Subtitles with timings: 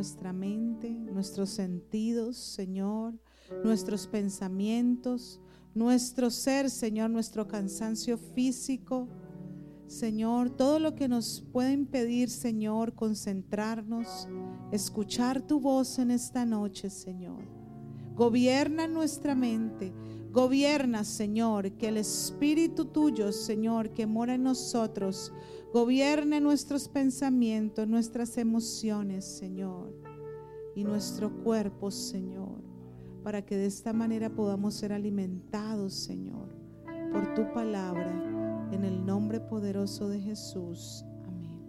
[0.00, 3.20] nuestra mente, nuestros sentidos, Señor,
[3.62, 5.42] nuestros pensamientos,
[5.74, 9.08] nuestro ser, Señor, nuestro cansancio físico.
[9.88, 14.26] Señor, todo lo que nos puede impedir, Señor, concentrarnos,
[14.72, 17.44] escuchar tu voz en esta noche, Señor.
[18.14, 19.92] Gobierna nuestra mente,
[20.32, 25.30] gobierna, Señor, que el Espíritu tuyo, Señor, que mora en nosotros,
[25.72, 29.94] gobierne nuestros pensamientos, nuestras emociones, Señor,
[30.74, 32.62] y nuestro cuerpo, Señor,
[33.22, 36.48] para que de esta manera podamos ser alimentados, Señor,
[37.12, 41.04] por tu palabra en el nombre poderoso de Jesús.
[41.26, 41.60] Amén.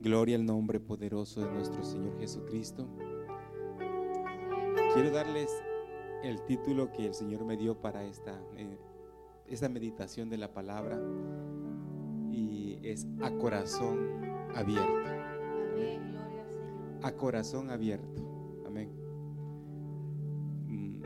[0.00, 2.88] Gloria al nombre poderoso de nuestro Señor Jesucristo.
[4.94, 5.50] Quiero darles
[6.22, 8.78] el título que el Señor me dio para esta, eh,
[9.48, 11.00] esta meditación de la palabra
[12.30, 14.24] y es a corazón
[14.54, 15.10] abierto.
[17.02, 18.26] A corazón abierto.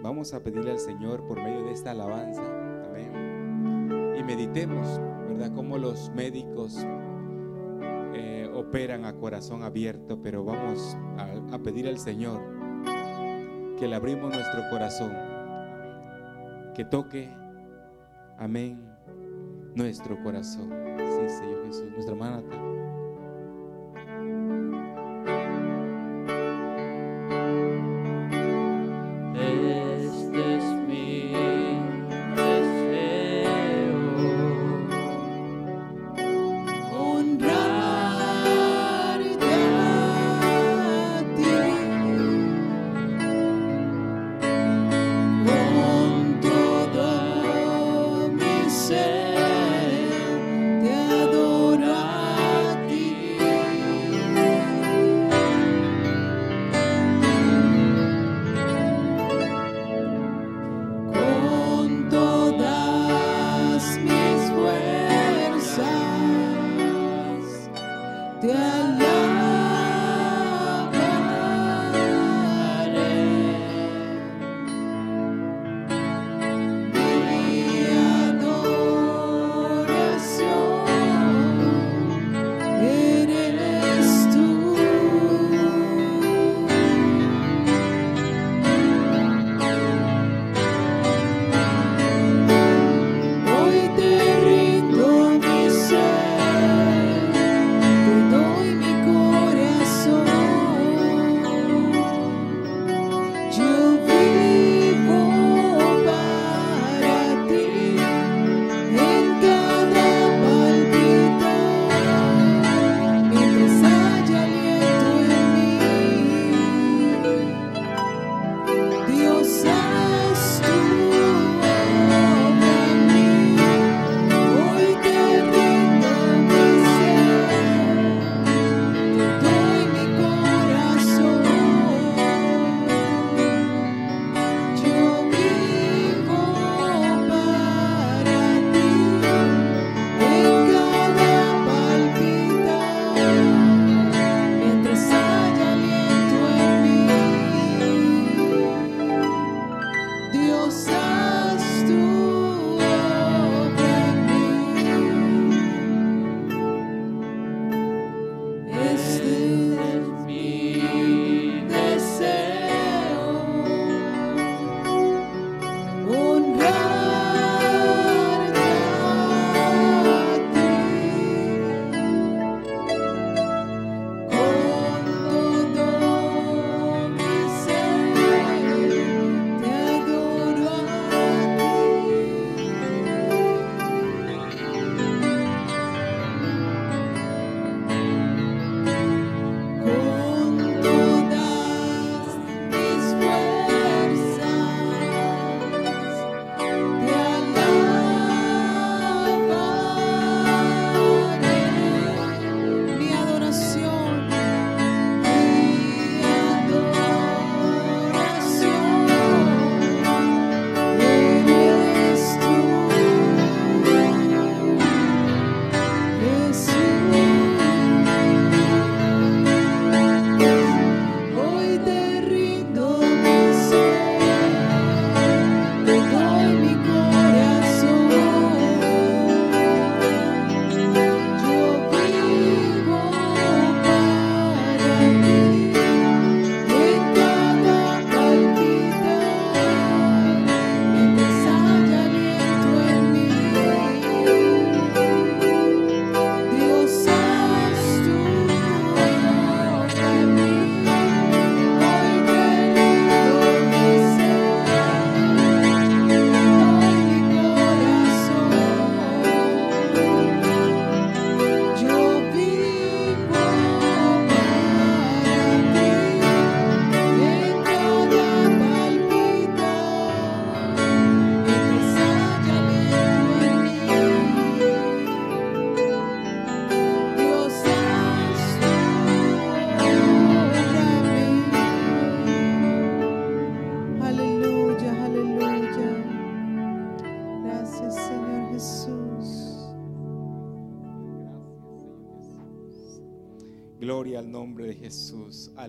[0.03, 2.43] Vamos a pedirle al Señor por medio de esta alabanza.
[2.87, 4.17] Amén.
[4.19, 5.53] Y meditemos, ¿verdad?
[5.55, 6.79] Cómo los médicos
[8.15, 12.41] eh, operan a corazón abierto, pero vamos a, a pedir al Señor
[13.79, 15.13] que le abrimos nuestro corazón,
[16.75, 17.31] que toque,
[18.41, 18.81] amén,
[19.75, 20.71] nuestro corazón.
[20.97, 22.43] Sí, Señor Jesús, nuestra hermana.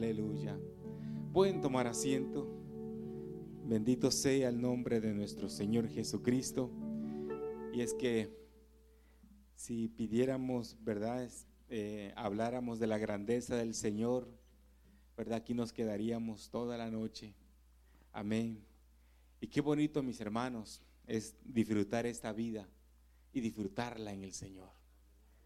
[0.02, 0.60] Aleluya.
[1.32, 2.48] Pueden tomar asiento.
[3.68, 6.72] Bendito sea el nombre de nuestro Señor Jesucristo.
[7.72, 8.36] Y es que
[9.54, 11.30] si pidiéramos, ¿verdad?
[11.70, 14.28] Eh, habláramos de la grandeza del Señor,
[15.16, 15.38] ¿verdad?
[15.38, 17.36] Aquí nos quedaríamos toda la noche.
[18.12, 18.66] Amén.
[19.40, 22.68] Y qué bonito, mis hermanos, es disfrutar esta vida
[23.34, 24.72] y disfrutarla en el Señor.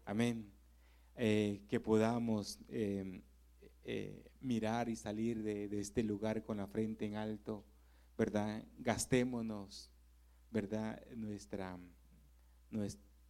[0.06, 0.50] Amén.
[1.14, 3.20] Eh, que podamos eh,
[4.46, 7.64] mirar y salir de, este lugar con la frente en alto,
[8.16, 8.64] ¿verdad?
[8.78, 9.90] Gastémonos,
[10.50, 11.02] ¿verdad?
[11.14, 11.78] Nuestra,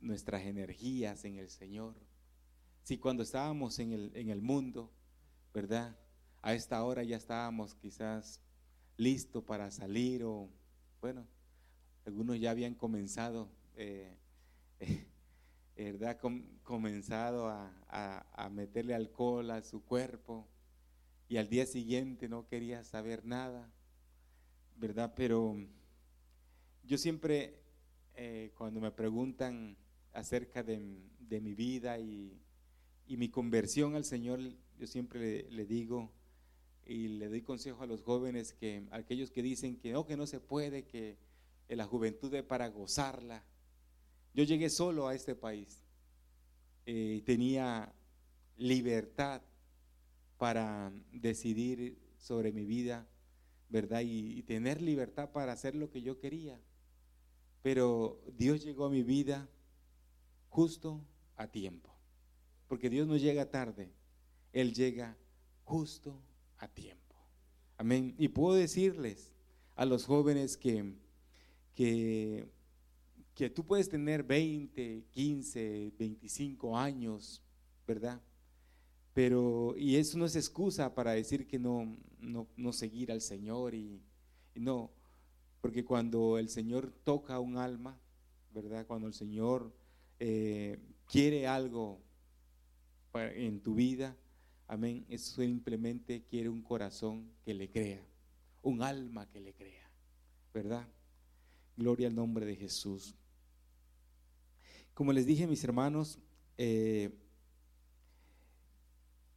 [0.00, 1.94] nuestras energías en el Señor.
[2.82, 4.92] Si cuando estábamos en el, en el mundo,
[5.52, 5.96] ¿verdad?
[6.42, 8.40] A esta hora ya estábamos quizás
[8.96, 10.48] listos para salir o,
[11.00, 11.26] bueno,
[12.04, 13.48] algunos ya habían comenzado.
[13.74, 14.16] Eh,
[15.76, 16.18] ¿verdad?
[16.62, 20.48] comenzado a, meterle alcohol a su cuerpo
[21.28, 23.72] y al día siguiente no quería saber nada,
[24.76, 25.12] ¿verdad?
[25.16, 25.56] Pero
[26.84, 27.60] yo siempre,
[28.14, 29.76] eh, cuando me preguntan
[30.12, 32.40] acerca de, mi vida y,
[33.08, 34.40] mi conversión al Señor,
[34.78, 36.12] yo siempre le, digo
[36.84, 40.26] y le doy consejo a los jóvenes que aquellos que dicen que no, que no
[40.26, 41.16] se puede, que
[41.68, 43.44] la juventud es para gozarla,
[44.34, 45.82] yo llegué solo a este país.
[46.84, 47.92] Eh, tenía
[48.56, 49.42] libertad
[50.38, 53.06] para decidir sobre mi vida,
[53.68, 54.02] ¿verdad?
[54.04, 56.60] Y, tener libertad para hacer lo que yo quería.
[57.62, 59.48] Pero Dios llegó a mi vida
[60.48, 61.04] justo
[61.36, 61.94] a tiempo.
[62.68, 63.92] Porque Dios no llega tarde,
[64.52, 65.16] Él llega
[65.64, 66.22] justo
[66.58, 67.16] a tiempo.
[67.76, 68.14] Amén.
[68.18, 69.32] Y puedo decirles
[69.74, 70.94] a los jóvenes que,
[71.74, 72.48] que
[73.36, 77.42] que tú puedes tener 20, 15, 25 años,
[77.86, 78.18] ¿verdad?
[79.16, 84.02] Pero, y eso no es excusa para decir que no, no, seguir al Señor y,
[84.54, 84.90] no,
[85.62, 87.98] porque cuando el Señor toca un alma,
[88.52, 88.86] ¿verdad?
[88.86, 89.72] Cuando el Señor
[90.20, 91.98] eh, quiere algo
[93.14, 94.14] en tu vida,
[94.68, 98.06] amén, eso simplemente quiere un corazón que le crea,
[98.60, 99.90] un alma que le crea,
[100.52, 100.86] ¿verdad?
[101.74, 103.14] Gloria al nombre de Jesús.
[104.92, 106.18] Como les dije, mis hermanos,
[106.58, 107.18] eh,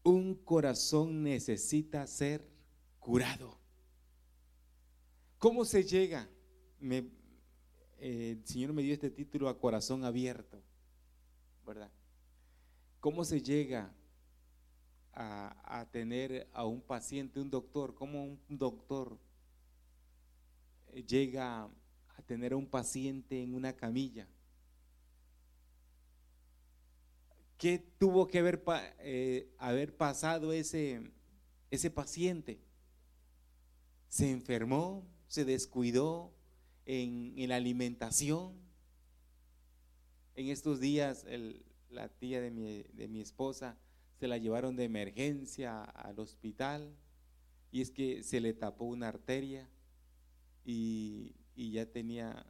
[0.09, 2.47] un corazón necesita ser
[2.99, 3.57] curado.
[5.37, 6.29] ¿Cómo se llega?
[6.81, 7.09] Eh,
[7.99, 10.61] el Señor me dio este título a corazón abierto,
[11.65, 11.91] ¿verdad?
[12.99, 13.93] ¿Cómo se llega
[15.13, 17.95] a, a tener a un paciente, un doctor?
[17.95, 19.17] ¿Cómo un doctor
[21.07, 24.27] llega a tener a un paciente en una camilla?
[27.59, 28.63] ¿Qué tuvo que haber,
[28.99, 31.11] eh, haber pasado ese,
[31.69, 32.61] ese paciente?
[34.07, 36.33] Se enfermó, se descuidó
[36.85, 38.53] en, la alimentación.
[40.35, 41.25] En estos días
[41.89, 43.77] la tía de mi, esposa
[44.21, 46.95] se la llevaron de emergencia al hospital
[47.73, 49.67] y es que se le tapó una arteria
[50.63, 52.45] y, y ya tenía,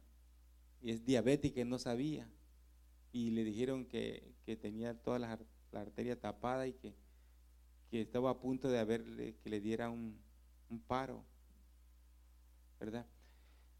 [0.82, 2.30] es diabética y no sabía
[3.12, 5.38] y le dijeron que, tenía toda la,
[5.72, 6.94] arteria tapada y que,
[7.92, 10.18] estaba a punto de haberle, que le diera un,
[10.86, 11.24] paro,
[12.78, 13.04] ¿verdad?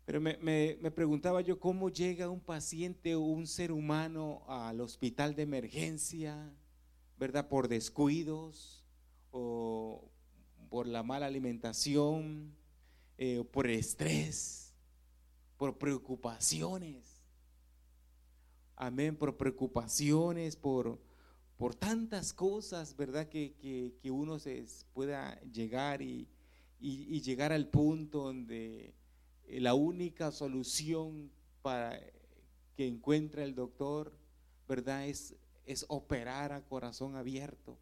[0.04, 5.36] Pero me, me, preguntaba yo cómo llega un paciente o un ser humano al hospital
[5.36, 6.52] de emergencia,
[7.16, 7.48] ¿verdad?
[7.48, 8.84] Por descuidos
[9.30, 10.10] o
[10.68, 12.56] por la mala alimentación,
[13.18, 14.74] eh, por estrés,
[15.56, 17.09] por preocupaciones
[18.80, 20.98] amén, por preocupaciones, por,
[21.58, 23.28] por tantas cosas, ¿verdad?
[23.28, 26.26] Que, uno se pueda llegar y,
[26.80, 28.94] llegar al punto donde
[29.48, 32.00] la única solución para
[32.74, 34.12] que encuentra el doctor,
[34.66, 35.06] ¿verdad?
[35.06, 35.34] Es,
[35.66, 37.76] es operar a corazón abierto.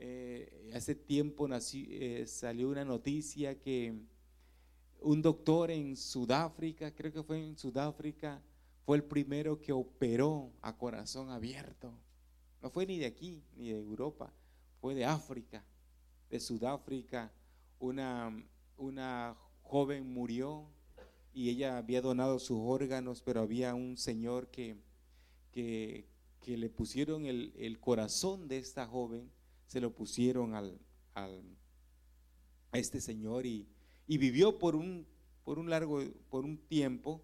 [0.00, 3.94] Eh, hace tiempo eh, salió una noticia que
[5.00, 8.42] un doctor en Sudáfrica, creo que fue en Sudáfrica,
[8.90, 11.92] fue el primero que operó a corazón abierto.
[12.60, 14.34] No fue ni de aquí, ni de Europa,
[14.80, 15.64] fue de África,
[16.28, 17.32] de Sudáfrica.
[17.78, 18.36] Una,
[18.76, 20.66] una joven murió
[21.32, 24.76] y ella había donado sus órganos, pero había un señor que,
[25.52, 26.08] que,
[26.44, 29.30] le pusieron el, corazón de esta joven,
[29.68, 30.80] se lo pusieron al,
[31.14, 31.44] al
[32.72, 33.68] a este señor y,
[34.08, 35.06] y, vivió por un,
[35.44, 37.22] por un largo, por un tiempo,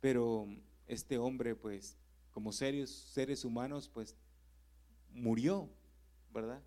[0.00, 0.48] pero
[0.86, 1.96] este hombre, pues,
[2.32, 4.16] como seres humanos, pues,
[5.12, 5.68] murió,
[6.32, 6.62] ¿verdad?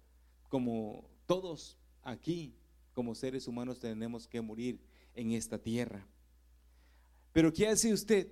[0.49, 2.53] como todos aquí,
[2.93, 4.79] como seres humanos, tenemos que morir
[5.13, 6.05] en esta tierra.
[7.33, 8.27] Pero ¿qué hace usted?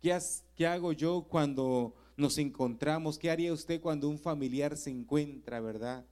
[0.00, 3.18] ¿Qué, hago yo cuando nos encontramos?
[3.18, 6.04] ¿Qué haría usted cuando un familiar se encuentra, verdad?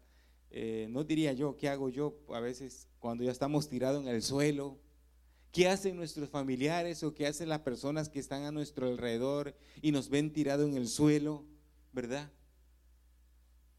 [0.51, 4.23] Eh, no diría yo, ¿qué hago yo a veces cuando ya estamos tirados en el
[4.23, 4.79] suelo?
[5.57, 9.91] ¿Qué hacen nuestros familiares o qué hacen las personas que están a nuestro alrededor y
[9.91, 11.47] nos ven tirado en el suelo,
[11.93, 12.31] verdad?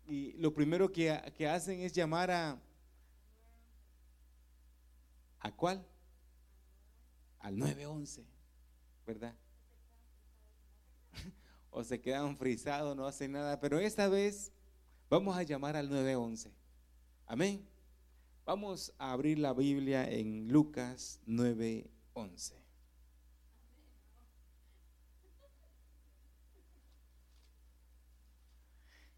[0.07, 2.59] Y lo primero que, que hacen es llamar a...
[5.37, 5.85] ¿A cuál?
[7.37, 8.25] Al 911,
[9.05, 9.35] ¿verdad?
[11.69, 14.51] o se quedan frisados, no hacen nada, pero esta vez
[15.11, 16.51] vamos a llamar al 911.
[17.27, 17.76] Amén.
[18.47, 22.53] Vamos a abrir la Biblia en Lucas 9:11.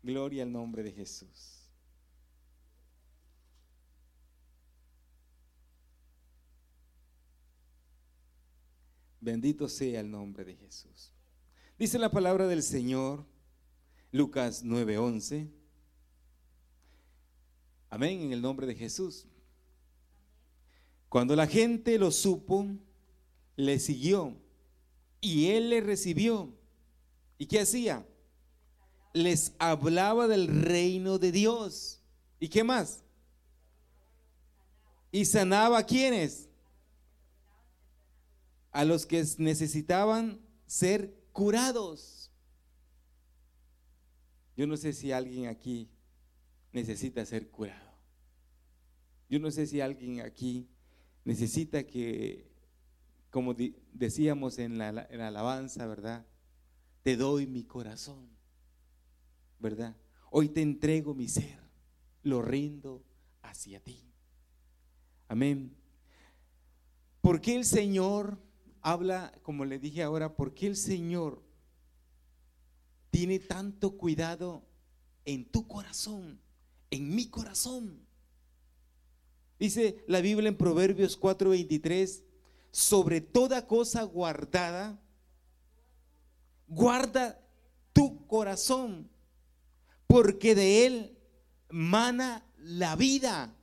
[0.02, 1.70] Gloria al nombre de Jesús.
[9.22, 11.14] Bendito sea el nombre de Jesús.
[11.78, 13.28] Dice la palabra del Señor,
[14.12, 15.59] Lucas 9:11.
[17.90, 19.26] Amén, en el nombre de Jesús.
[21.10, 22.68] Cuando la gente lo supo,
[23.56, 24.38] le siguió
[25.22, 26.54] y él le recibió.
[27.38, 28.06] ¿Y qué hacía?
[29.14, 32.02] Les hablaba del reino de Dios.
[32.40, 33.04] ¿Y qué más?
[35.12, 36.48] Y sanaba a quienes?
[38.72, 42.30] A los que necesitaban ser curados.
[44.56, 45.90] Yo no sé si alguien aquí
[46.72, 47.90] necesita ser curado.
[49.30, 50.68] Yo no sé si alguien aquí
[51.24, 52.52] necesita que,
[53.30, 53.56] como
[53.94, 56.26] decíamos en la, en la alabanza, ¿verdad?
[57.04, 58.30] Te doy mi corazón,
[59.60, 59.96] ¿verdad?
[60.32, 61.60] Hoy te entrego mi ser,
[62.24, 63.04] lo rindo
[63.42, 64.12] hacia ti.
[65.28, 65.76] Amén.
[67.22, 68.42] ¿Por qué el Señor
[68.82, 71.44] habla, como le dije ahora, por qué el Señor
[73.12, 74.66] tiene tanto cuidado
[75.26, 76.40] en tu corazón,
[76.92, 78.06] en mi corazón.
[79.60, 82.24] Dice la Biblia en Proverbios 4:23,
[82.72, 85.00] sobre toda cosa guardada,
[86.68, 87.40] guarda
[87.94, 89.10] tu corazón,
[90.08, 91.18] porque de él
[91.70, 93.56] mana la vida.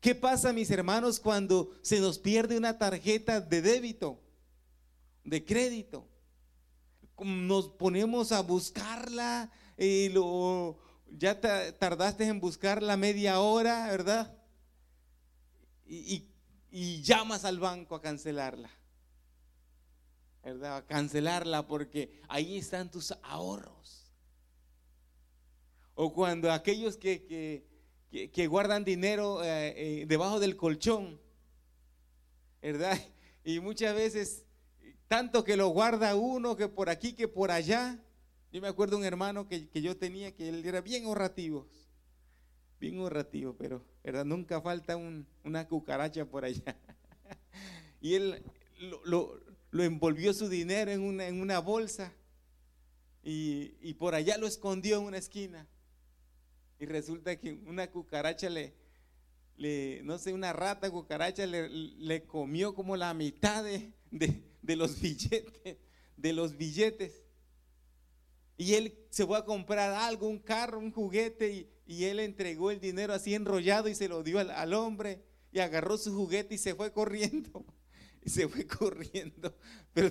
[0.00, 4.20] ¿Qué pasa, mis hermanos, cuando se nos pierde una tarjeta de débito,
[5.24, 6.06] de crédito?
[7.18, 10.78] Nos ponemos a buscarla y lo,
[11.10, 11.40] ya
[11.78, 14.36] tardaste en buscarla media hora, ¿verdad?
[15.86, 16.26] Y,
[17.02, 18.70] llamas al banco a cancelarla.
[20.42, 20.76] ¿Verdad?
[20.76, 24.12] A cancelarla porque ahí están tus ahorros.
[25.94, 27.64] O cuando aquellos que,
[28.10, 31.20] que, guardan dinero eh, eh, debajo del colchón,
[32.60, 32.98] ¿verdad?
[33.44, 34.44] Y muchas veces,
[35.08, 37.98] tanto que lo guarda uno, que por aquí, que por allá.
[38.52, 41.66] Yo me acuerdo de un hermano que, yo tenía, que él era bien ahorrativo,
[42.80, 44.24] bien ahorrativo, pero ¿verdad?
[44.24, 46.76] nunca falta una cucaracha por allá.
[48.00, 48.42] y él
[49.04, 49.40] lo,
[49.72, 51.02] envolvió su dinero en
[51.40, 52.12] una, bolsa
[53.22, 55.66] y, por allá lo escondió en una esquina.
[56.78, 63.12] Y resulta que una cucaracha le, no sé, una rata cucaracha le, comió como la
[63.12, 65.76] mitad de, de, los billetes,
[66.16, 67.25] de los billetes.
[68.56, 72.70] Y él se fue a comprar algo, un carro, un juguete, y, y él entregó
[72.70, 75.22] el dinero así enrollado y se lo dio al, al, hombre,
[75.52, 77.64] y agarró su juguete y se fue corriendo.
[78.24, 79.56] Y se fue corriendo.
[79.92, 80.10] Pero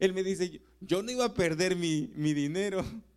[0.00, 2.84] él me dice, yo no iba a perder mi, mi dinero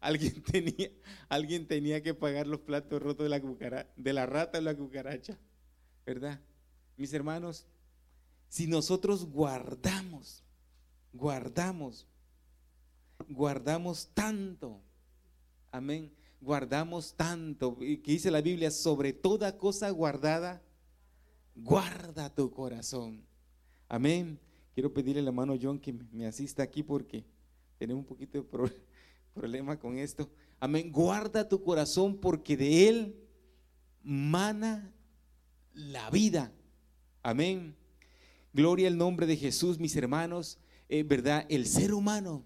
[0.00, 0.90] alguien tenía,
[1.28, 5.38] alguien tenía que pagar los platos rotos de la, de la rata o la cucaracha,
[6.04, 6.40] ¿verdad?
[6.96, 7.66] Mis hermanos,
[8.48, 10.42] si nosotros guardamos,
[11.12, 12.06] guardamos,
[13.28, 14.80] guardamos tanto,
[15.70, 20.62] amén, guardamos tanto, que dice la Biblia, sobre toda cosa guardada,
[21.54, 23.24] guarda tu corazón,
[23.88, 24.38] amén.
[24.74, 27.24] Quiero pedirle a la mano John que me asista aquí porque
[27.78, 28.44] tenemos un poquito de
[29.34, 30.30] problema con esto.
[30.60, 30.92] Amén.
[30.92, 33.16] Guarda tu corazón porque de él
[34.02, 34.92] mana
[35.72, 36.52] la vida.
[37.22, 37.74] Amén.
[38.52, 40.58] Gloria al nombre de Jesús, mis hermanos.
[40.88, 41.46] ¿Verdad?
[41.48, 42.44] El ser humano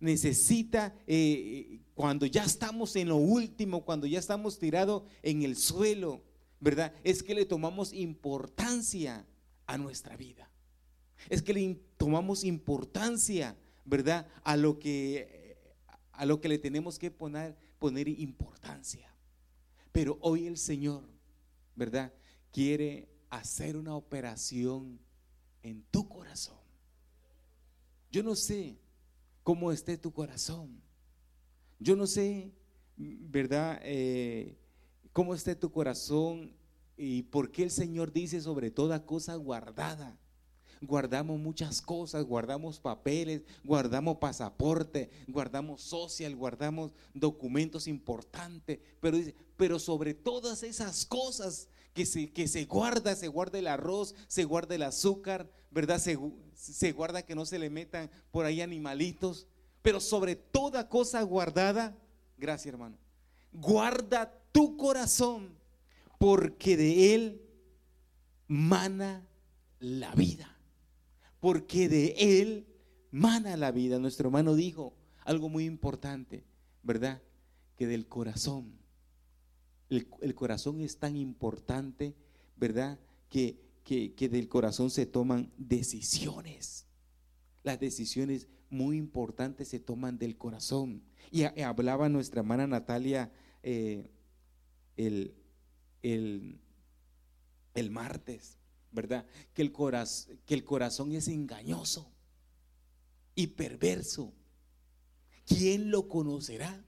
[0.00, 6.22] necesita, eh, cuando ya estamos en lo último, cuando ya estamos tirados en el suelo,
[6.60, 6.92] ¿verdad?
[7.04, 9.26] Es que le tomamos importancia
[9.66, 10.50] a nuestra vida.
[11.28, 14.26] Es que le tomamos importancia, ¿verdad?
[14.44, 15.38] A lo que
[16.18, 19.14] a lo que le tenemos que poner, poner importancia.
[19.92, 21.04] Pero hoy el Señor,
[21.76, 22.12] ¿verdad?
[22.50, 24.98] Quiere hacer una operación
[25.62, 26.58] en tu corazón.
[28.10, 28.80] Yo no sé
[29.48, 30.78] cómo esté tu corazón.
[31.78, 32.52] Yo no sé,
[32.98, 33.80] ¿verdad?
[33.82, 34.58] Eh,
[35.10, 36.54] cómo esté tu corazón
[36.98, 40.18] y por qué el Señor dice sobre toda cosa guardada.
[40.82, 49.78] Guardamos muchas cosas, guardamos papeles, guardamos pasaporte, guardamos social, guardamos documentos importantes, pero dice, pero
[49.78, 54.76] sobre todas esas cosas que se, que se guarda, se guarda el arroz, se guarda
[54.76, 55.98] el azúcar, ¿verdad?
[55.98, 56.16] Se,
[56.54, 59.48] se guarda que no se le metan por ahí animalitos,
[59.82, 61.98] pero sobre toda cosa guardada,
[62.36, 62.96] gracias hermano,
[63.50, 65.58] guarda tu corazón,
[66.20, 67.42] porque de él
[68.46, 69.26] mana
[69.80, 70.56] la vida,
[71.40, 72.68] porque de él
[73.10, 73.98] mana la vida.
[73.98, 76.44] Nuestro hermano dijo algo muy importante,
[76.84, 77.20] ¿verdad?
[77.74, 78.77] Que del corazón,
[79.90, 82.14] el, corazón es tan importante,
[82.56, 82.98] ¿verdad?
[83.28, 86.86] Que, que del corazón se toman decisiones.
[87.62, 91.02] Las decisiones muy importantes se toman del corazón.
[91.30, 93.30] Y hablaba nuestra hermana Natalia
[93.62, 94.10] eh,
[94.96, 95.34] el,
[96.02, 96.60] el,
[97.74, 98.58] el, martes,
[98.92, 99.26] ¿verdad?
[99.54, 99.72] Que el,
[100.44, 102.10] que el corazón es engañoso
[103.34, 104.32] y perverso.
[105.46, 106.84] ¿Quién lo conocerá?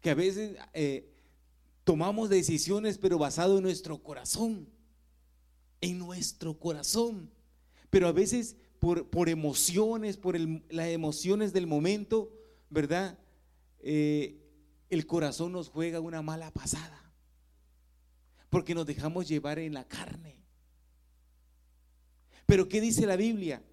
[0.00, 1.09] Que a veces eh,
[1.90, 4.68] tomamos decisiones, pero basado en nuestro corazón,
[5.80, 7.32] en nuestro corazón.
[7.90, 12.30] Pero a veces por, por emociones, por las emociones del momento,
[12.68, 13.18] ¿verdad?
[13.80, 14.40] Eh,
[14.88, 17.12] el corazón nos juega una mala pasada.
[18.50, 20.44] Porque nos dejamos llevar en la carne.
[22.46, 23.64] Pero ¿qué dice la Biblia?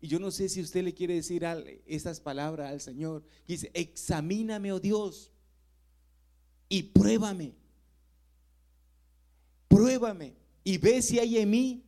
[0.00, 1.44] Y yo no sé si usted le quiere decir
[1.84, 3.22] esas palabras al Señor.
[3.46, 5.30] Dice, examíname, oh Dios,
[6.74, 7.54] y pruébame.
[9.68, 10.34] Pruébame
[10.64, 11.84] y ve si hay en mí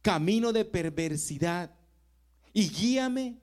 [0.00, 1.74] camino de perversidad
[2.52, 3.40] y guíame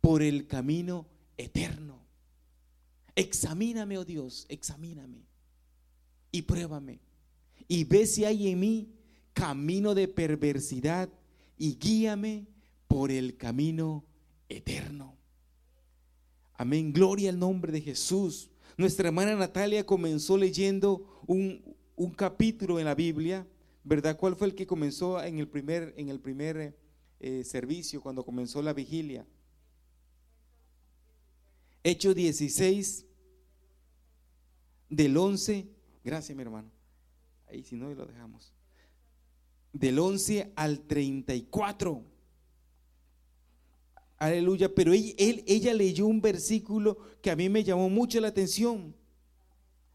[0.00, 2.06] por el camino eterno.
[3.14, 5.26] Examíname, oh Dios, examíname
[6.30, 7.00] y pruébame.
[7.68, 8.94] Y ve si hay en mí
[9.34, 11.10] camino de perversidad
[11.58, 12.46] y guíame
[12.88, 14.06] por el camino
[14.48, 15.18] eterno.
[16.54, 16.94] Amén.
[16.94, 18.48] Gloria al nombre de Jesús.
[18.76, 23.46] Nuestra hermana Natalia comenzó leyendo un, un, capítulo en la Biblia,
[23.84, 24.16] ¿verdad?
[24.16, 26.76] ¿Cuál fue el que comenzó en el primer, en el primer
[27.20, 29.26] eh, servicio, cuando comenzó la vigilia?
[31.84, 33.06] Hechos 16,
[34.88, 35.68] del 11,
[36.04, 36.70] gracias mi hermano,
[37.48, 38.52] ahí si no lo dejamos,
[39.72, 42.11] del 11 al 34.
[44.22, 48.94] Aleluya, pero ella leyó un versículo que a mí me llamó mucho la atención.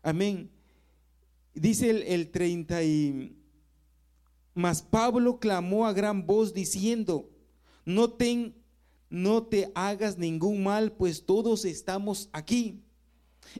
[0.01, 0.51] Amén.
[1.53, 3.37] Dice el, el 30 y...
[4.53, 7.29] Mas Pablo clamó a gran voz diciendo,
[7.85, 8.53] no ten
[9.09, 12.83] no te hagas ningún mal, pues todos estamos aquí.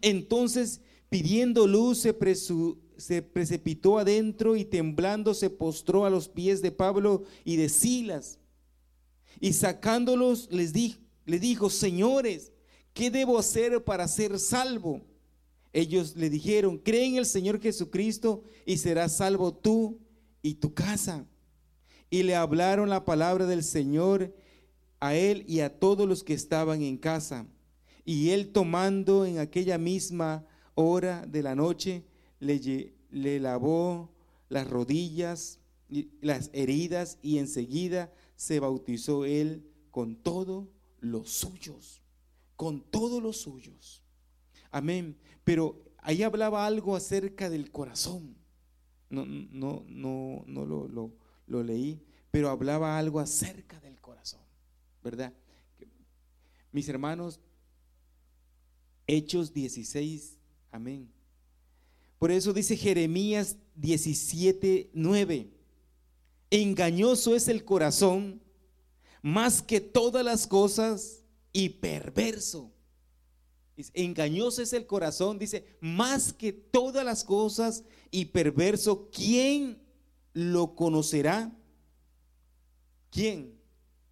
[0.01, 7.23] Entonces, pidiendo luz, se, precipitó adentro y temblando se postró a los pies de Pablo
[7.45, 8.37] y de Silas.
[9.39, 10.73] Y sacándolos, les,
[11.25, 12.51] le dijo, señores,
[12.93, 15.01] ¿qué debo hacer para ser salvo?
[15.73, 19.99] Ellos le dijeron, cree en el Señor Jesucristo y serás salvo tú
[20.41, 21.27] y tu casa.
[22.09, 24.33] Y le hablaron la palabra del Señor
[24.99, 27.45] a él y a todos los que estaban en casa.
[28.05, 30.45] Y él tomando en aquella misma
[30.75, 32.05] hora de la noche,
[32.39, 34.13] le, le lavó
[34.49, 35.59] las rodillas,
[36.21, 40.69] las heridas, y enseguida se bautizó él con todos
[41.01, 42.01] los suyos,
[42.55, 44.01] con todos los suyos.
[44.71, 45.17] Amén.
[45.43, 48.37] Pero ahí hablaba algo acerca del corazón.
[49.09, 51.13] No, no, no, no lo, lo,
[51.47, 54.47] lo leí, pero hablaba algo acerca del corazón.
[55.03, 55.33] ¿verdad?
[56.71, 57.39] Mis hermanos,
[59.07, 60.37] Hechos 16,
[60.69, 61.09] amén.
[62.19, 65.49] Por eso dice Jeremías 17, 9,
[66.49, 68.41] engañoso es el corazón
[69.21, 72.71] más que todas las cosas y perverso.
[73.93, 79.79] Engañoso es el corazón, dice, más que todas las cosas y perverso, ¿quién
[80.33, 81.55] lo conocerá?
[83.11, 83.53] ¿Quién?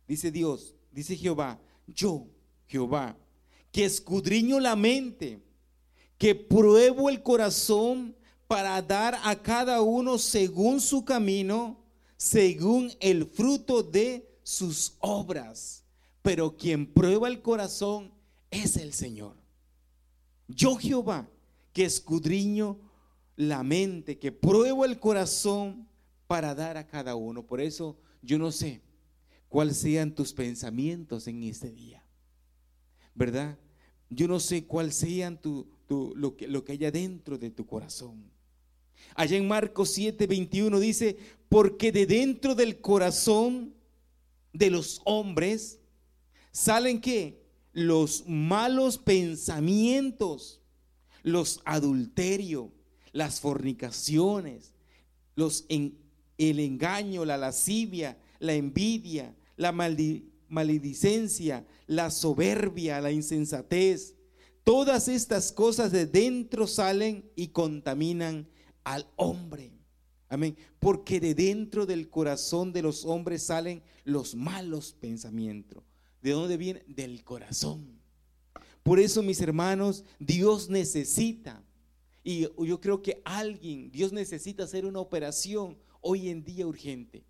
[0.07, 2.27] Dice Dios, dice Jehová, yo,
[2.67, 3.17] Jehová,
[3.71, 5.41] que escudriño la mente,
[6.17, 8.15] que pruebo el corazón
[8.47, 11.84] para dar a cada uno según su camino,
[12.17, 15.83] según el fruto de sus obras.
[16.21, 18.11] Pero quien prueba el corazón
[18.49, 19.35] es el Señor.
[20.47, 21.29] Yo Jehová,
[21.73, 22.79] que escudriño
[23.35, 25.87] la mente, que pruebo el corazón
[26.27, 27.45] para dar a cada uno.
[27.45, 28.81] Por eso yo no sé
[29.49, 32.03] cuáles sean tus pensamientos en este día.
[33.13, 33.57] ¿Verdad?
[34.09, 38.34] Yo no sé cuál sean tu, lo que haya dentro de tu corazón.
[39.15, 41.17] Allá en Marcos 7, 21 dice,
[41.49, 43.73] porque de dentro del corazón
[44.53, 45.79] de los hombres
[46.51, 47.43] salen qué?
[47.73, 50.61] Los malos pensamientos,
[51.23, 52.67] los adulterios,
[53.11, 54.73] las fornicaciones,
[55.35, 55.97] los en,
[56.37, 59.71] el engaño, la lascivia, la envidia, la
[60.49, 64.15] maledicencia, la soberbia, la insensatez.
[64.63, 68.47] Todas estas cosas de dentro salen y contaminan
[68.85, 69.73] al hombre.
[70.29, 70.55] Amén.
[70.79, 75.83] Porque de dentro del corazón de los hombres salen los malos pensamientos.
[76.21, 76.83] ¿De dónde viene?
[76.87, 77.99] Del corazón.
[78.81, 81.63] Por eso, mis hermanos, Dios necesita,
[82.23, 87.23] y yo creo que alguien, Dios necesita hacer una operación hoy en día urgente.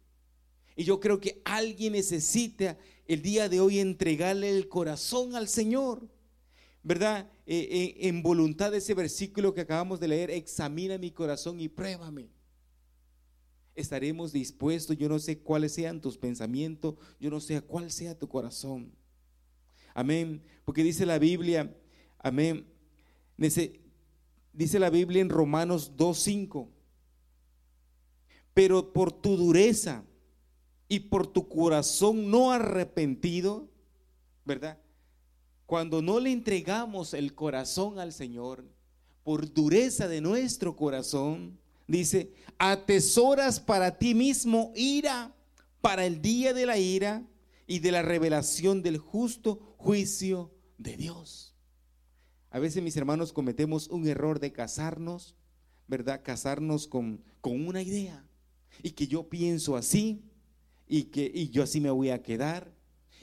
[0.76, 6.10] Y yo creo que alguien necesita el día de hoy entregarle el corazón al Señor.
[6.86, 7.30] ¿Verdad?
[7.46, 11.68] Eh, eh, en voluntad de ese versículo que acabamos de leer, examina mi corazón y
[11.68, 12.30] pruébame.
[13.74, 18.30] Estaremos dispuestos, yo no sé cuáles sean tus pensamientos, yo no sé cuál sea tu
[18.30, 18.94] corazón.
[19.94, 20.42] Amén.
[20.64, 21.76] Porque dice la Biblia,
[22.20, 22.66] amén.
[23.36, 26.70] Dice la Biblia en Romanos 2.5
[28.56, 30.06] pero por tu dureza
[30.88, 33.70] y por tu corazón no arrepentido,
[34.46, 34.80] ¿verdad?
[35.66, 38.66] Cuando no le entregamos el corazón al Señor,
[39.24, 45.36] por dureza de nuestro corazón, dice, atesoras para ti mismo ira
[45.82, 47.24] para el día de la ira
[47.66, 51.56] y de la revelación del justo juicio de Dios.
[52.52, 55.36] A veces mis hermanos cometemos un error de casarnos,
[55.88, 56.22] ¿verdad?
[56.24, 58.24] Casarnos con, con una idea
[58.84, 60.24] y que yo pienso así
[60.88, 62.75] y que y yo así me voy a quedar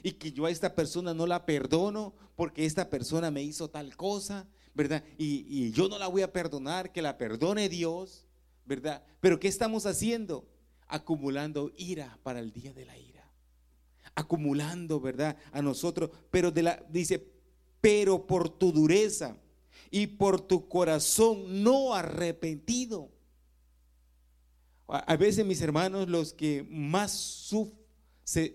[0.03, 3.95] y que yo a esta persona no la perdono porque esta persona me hizo tal
[3.95, 5.03] cosa, ¿verdad?
[5.17, 8.25] Y, y yo no la voy a perdonar, que la perdone Dios,
[8.65, 9.03] ¿verdad?
[9.21, 10.47] Pero ¿qué estamos haciendo?
[10.87, 13.31] Acumulando ira para el día de la ira.
[14.13, 15.37] Acumulando, ¿verdad?
[15.51, 17.25] A nosotros, pero de la, dice,
[17.81, 19.37] pero por tu dureza
[19.89, 23.09] y por tu corazón no arrepentido
[24.87, 27.11] a veces mis hermanos, los que más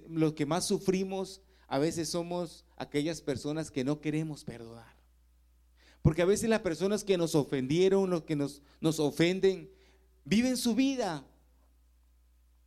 [0.09, 4.97] los que más sufrimos, a veces somos aquellas personas que no queremos perdonar.
[6.03, 9.71] Porque a veces las personas que nos ofendieron, los que nos, nos ofenden,
[10.25, 11.27] viven su vida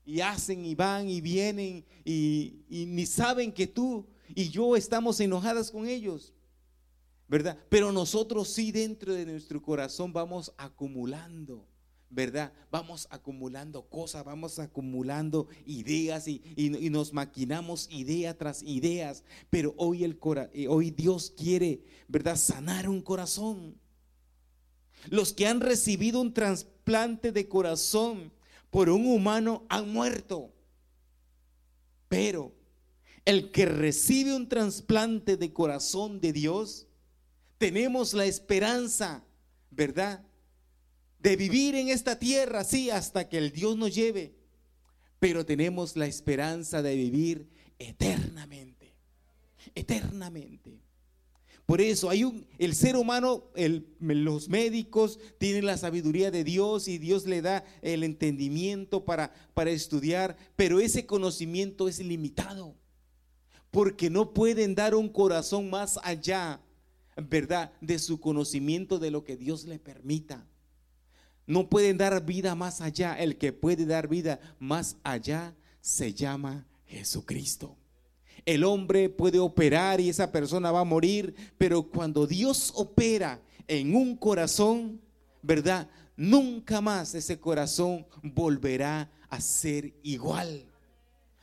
[0.05, 5.19] y hacen y van y vienen y, y ni saben que tú y yo estamos
[5.19, 6.33] enojadas con ellos.
[7.27, 7.57] ¿Verdad?
[7.69, 11.65] Pero nosotros sí dentro de nuestro corazón vamos acumulando
[12.11, 12.51] ¿verdad?
[12.69, 16.41] Vamos acumulando cosas, vamos acumulando ideas y,
[16.91, 20.19] nos maquinamos idea tras ideas, pero hoy, el,
[20.53, 22.35] eh, hoy Dios quiere, ¿verdad?
[22.35, 23.75] Sanar un corazón.
[25.09, 28.31] Los que han recibido un trasplante de corazón
[28.69, 30.53] por un humano han muerto,
[32.09, 32.53] pero
[33.23, 36.87] el que recibe un trasplante de corazón de Dios,
[37.57, 39.23] tenemos la esperanza,
[39.69, 40.25] ¿verdad?
[41.21, 44.33] De vivir en esta tierra, sí, hasta que el Dios nos lleve,
[45.19, 48.95] pero tenemos la esperanza de vivir eternamente,
[49.75, 50.81] eternamente.
[51.65, 53.45] Por eso hay un, el ser humano,
[53.99, 59.69] los médicos tienen la sabiduría de Dios y Dios le da el entendimiento para, para
[59.69, 62.75] estudiar, pero ese conocimiento es limitado,
[63.69, 66.59] porque no pueden dar un corazón más allá,
[67.15, 67.71] ¿verdad?
[67.79, 70.45] De su conocimiento de lo que Dios le permita.
[71.51, 73.19] No pueden dar vida más allá.
[73.19, 77.75] El que puede dar vida más allá se llama Jesucristo.
[78.45, 83.93] El hombre puede operar y esa persona va a morir, pero cuando Dios opera en
[83.93, 85.01] un corazón,
[85.41, 85.89] ¿verdad?
[86.15, 90.65] Nunca más ese corazón volverá a ser igual.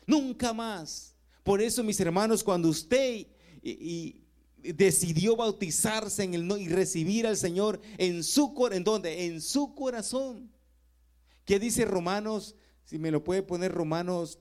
[0.07, 1.15] Nunca más.
[1.43, 3.27] Por eso, mis hermanos, cuando usted
[3.63, 4.23] y,
[4.63, 9.27] decidió bautizarse en el y recibir al Señor en su ¿en dónde?
[9.27, 10.51] En su corazón.
[11.45, 12.55] ¿Qué dice Romanos?
[12.85, 14.39] Si me lo puede poner Romanos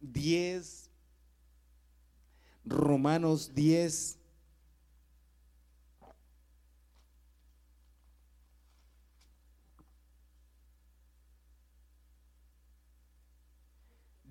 [0.00, 0.90] 10
[2.64, 4.18] Romanos 10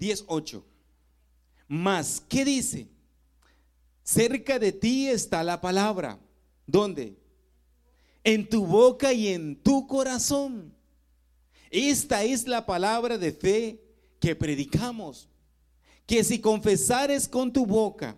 [0.04, 0.66] 10 8.
[1.70, 2.93] Más, ¿qué dice?
[4.04, 6.20] Cerca de ti está la palabra.
[6.66, 7.24] ¿Dónde?
[8.24, 10.74] en tu boca y en tu corazón.
[11.70, 13.82] Esta es la palabra de fe
[14.20, 15.28] que predicamos.
[16.06, 18.18] Que si confesares con tu boca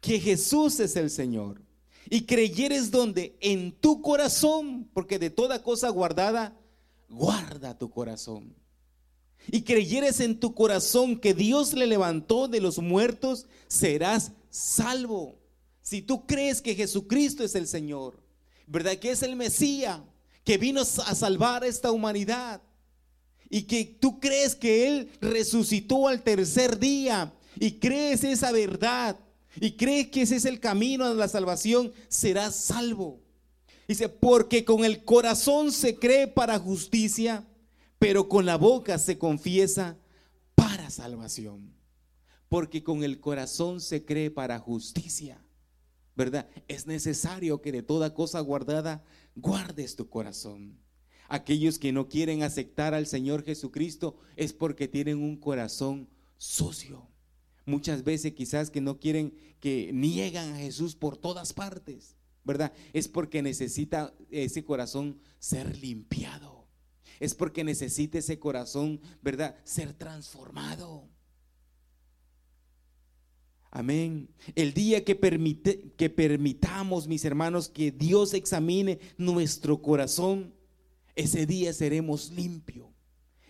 [0.00, 1.62] que Jesús es el Señor
[2.10, 6.54] y creyeres donde en tu corazón, porque de toda cosa guardada,
[7.08, 8.54] guarda tu corazón.
[9.50, 15.40] Y creyeres en tu corazón que Dios le levantó de los muertos, serás salvo.
[15.80, 18.22] Si tú crees que Jesucristo es el Señor,
[18.66, 18.96] ¿verdad?
[18.96, 20.00] Que es el Mesías,
[20.44, 22.62] que vino a salvar a esta humanidad.
[23.50, 29.18] Y que tú crees que Él resucitó al tercer día y crees esa verdad
[29.60, 33.20] y crees que ese es el camino a la salvación, serás salvo.
[33.86, 37.46] Dice, porque con el corazón se cree para justicia,
[37.98, 39.98] pero con la boca se confiesa
[40.54, 41.71] para salvación.
[42.52, 45.42] Porque con el corazón se cree para justicia,
[46.14, 46.50] ¿verdad?
[46.68, 49.02] Es necesario que de toda cosa guardada
[49.34, 50.78] guardes tu corazón.
[51.30, 57.08] Aquellos que no quieren aceptar al Señor Jesucristo es porque tienen un corazón sucio.
[57.64, 62.74] Muchas veces quizás que no quieren, que niegan a Jesús por todas partes, ¿verdad?
[62.92, 66.68] Es porque necesita ese corazón ser limpiado.
[67.18, 69.56] Es porque necesita ese corazón, ¿verdad?
[69.64, 71.08] Ser transformado.
[73.74, 74.28] Amén.
[74.54, 75.18] El día que,
[75.96, 80.52] que permitamos, mis hermanos, que Dios examine nuestro corazón,
[81.16, 82.86] ese día seremos limpios.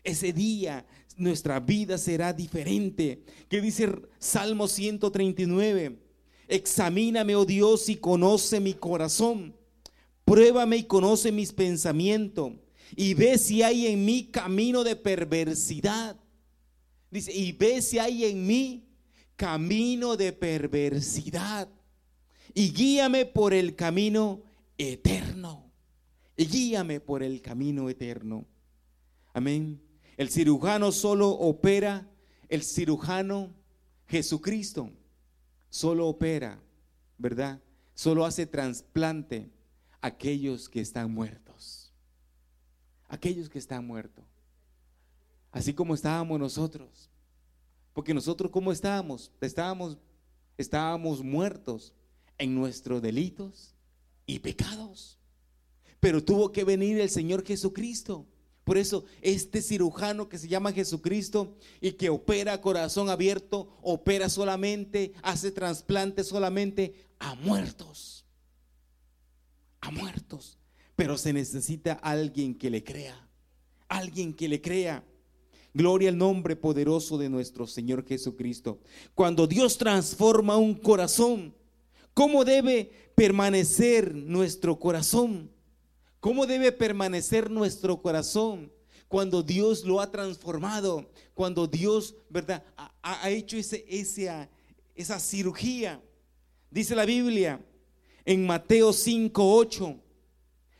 [0.04, 3.24] Ese día nuestra vida será diferente.
[3.48, 5.98] Que dice Salmo 139?
[6.46, 9.56] Examíname, oh Dios, y conoce mi corazón.
[10.24, 12.52] Pruébame y conoce mis pensamientos.
[12.94, 16.16] Y ve si hay en mí camino de perversidad.
[17.10, 18.91] Dice, y ve si hay en mí
[19.42, 21.68] camino de perversidad.
[22.54, 24.40] Y guíame por el camino
[24.78, 25.68] eterno.
[26.36, 28.46] Y guíame por el camino eterno.
[29.34, 29.82] Amén.
[30.16, 32.08] El cirujano solo opera,
[32.48, 33.52] el cirujano
[34.06, 34.92] Jesucristo
[35.70, 36.62] solo opera,
[37.18, 37.60] ¿verdad?
[37.94, 39.50] Solo hace trasplante
[40.00, 41.92] a aquellos que están muertos.
[43.08, 44.24] Aquellos que están muertos.
[45.50, 47.11] Así como estábamos nosotros.
[47.92, 49.32] Porque nosotros cómo estábamos?
[49.40, 49.98] Estábamos
[50.58, 51.92] estábamos muertos
[52.38, 53.74] en nuestros delitos
[54.26, 55.18] y pecados.
[55.98, 58.26] Pero tuvo que venir el Señor Jesucristo
[58.64, 65.12] por eso este cirujano que se llama Jesucristo y que opera corazón abierto, opera solamente,
[65.22, 68.24] hace trasplante solamente a muertos.
[69.80, 70.58] A muertos.
[70.94, 73.28] Pero se necesita alguien que le crea.
[73.88, 75.04] Alguien que le crea.
[75.74, 78.78] Gloria al nombre poderoso de nuestro Señor Jesucristo.
[79.14, 81.54] Cuando Dios transforma un corazón,
[82.12, 85.50] ¿cómo debe permanecer nuestro corazón?
[86.20, 88.70] ¿Cómo debe permanecer nuestro corazón
[89.08, 91.10] cuando Dios lo ha transformado?
[91.34, 92.62] Cuando Dios, ¿verdad?
[93.02, 93.84] Ha, hecho ese,
[94.94, 96.00] esa cirugía.
[96.70, 97.60] Dice la Biblia
[98.24, 99.96] en Mateo 5, 8.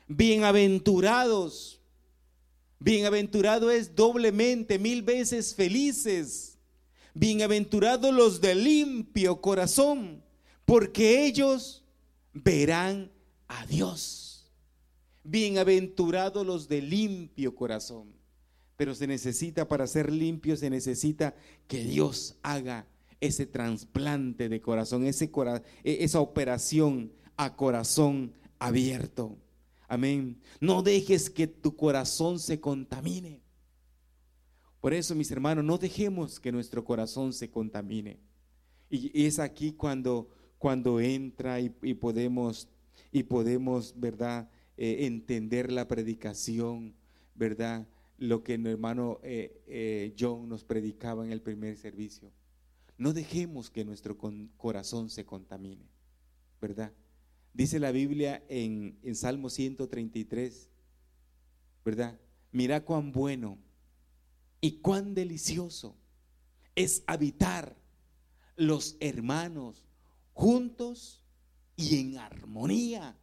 [0.07, 1.82] Bienaventurados.
[2.85, 6.59] Bienaventurado es doblemente, mil veces felices.
[7.15, 10.25] Bienaventurados los de limpio corazón,
[10.65, 11.85] porque ellos
[12.33, 13.13] verán
[13.47, 14.51] a Dios.
[15.23, 18.13] Bienaventurados los de limpio corazón.
[18.77, 21.37] Pero se necesita, para ser limpio, se necesita
[21.69, 22.89] que Dios haga
[23.21, 25.31] ese trasplante de corazón, ese
[25.85, 29.39] e, esa operación a corazón abierto.
[29.93, 30.41] Amén.
[30.59, 33.43] No dejes que tu corazón se contamine.
[34.81, 38.19] Por eso, mis hermanos, no dejemos que nuestro corazón se contamine.
[38.89, 42.71] Y es aquí cuando, cuando entra y, podemos,
[43.11, 44.49] y podemos, ¿verdad?
[44.79, 46.95] Eh, entender la predicación,
[47.35, 47.87] ¿verdad?
[48.17, 52.33] Lo que el hermano eh, eh, John nos predicaba en el primer servicio.
[52.97, 54.17] No dejemos que nuestro
[54.57, 55.85] corazón se contamine,
[56.63, 56.95] ¿verdad?
[57.55, 60.71] Dice la Biblia en, en Salmo 133,
[61.85, 62.19] ¿verdad?
[62.51, 63.59] Mira cuán bueno
[64.61, 65.97] y cuán delicioso
[66.75, 67.77] es habitar
[68.57, 69.85] los hermanos
[70.33, 71.23] juntos
[71.77, 73.17] y en armonía.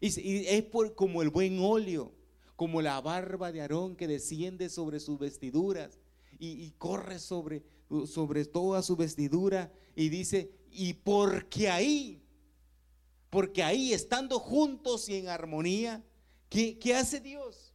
[0.00, 2.12] Y, es por, como el buen óleo,
[2.56, 5.98] como la barba de Aarón que desciende sobre sus vestiduras
[6.38, 7.64] y, corre sobre,
[8.06, 12.23] sobre toda su vestidura y dice, y porque ahí,
[13.34, 16.04] porque ahí estando juntos y en armonía,
[16.48, 17.74] ¿qué, hace Dios?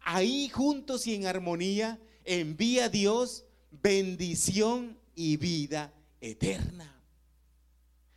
[0.00, 5.92] Ahí juntos y en armonía envía Dios bendición y vida
[6.22, 6.98] eterna.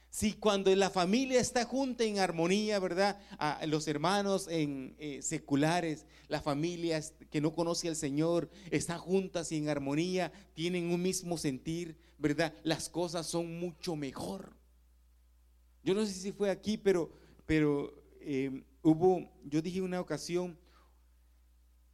[0.09, 3.19] si cuando la familia está junta en armonía, ¿verdad?
[3.37, 9.51] A los hermanos en, eh, seculares, las familias que no conocen al Señor, están juntas
[9.51, 12.53] y en armonía, tienen un mismo sentir, ¿verdad?
[12.63, 14.55] Las cosas son mucho mejor.
[15.85, 17.11] Yo no sé si fue aquí, pero,
[17.45, 20.57] pero eh, hubo, yo dije una ocasión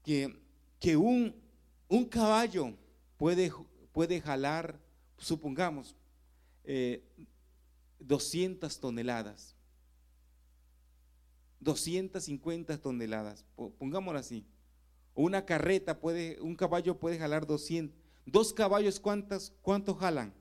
[0.01, 0.33] que,
[0.79, 1.35] que un,
[1.89, 2.73] un caballo
[3.17, 3.51] puede,
[3.91, 4.79] puede jalar,
[5.17, 5.93] supongamos,
[6.63, 7.03] eh,
[7.99, 9.57] 200 toneladas.
[11.59, 13.45] 250 toneladas,
[13.77, 14.45] pongámoslo así.
[15.13, 17.93] Una carreta puede, un caballo puede jalar 200.
[18.25, 20.33] Dos caballos, ¿cuántas, ¿cuántos jalan?